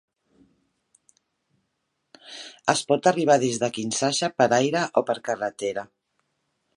Es 2.73 2.81
pot 2.91 3.09
arribar 3.11 3.37
des 3.45 3.61
de 3.65 3.71
Kinshasa 3.77 4.33
per 4.41 4.51
aire 4.61 4.85
o 5.03 5.07
per 5.11 5.21
carretera. 5.29 5.89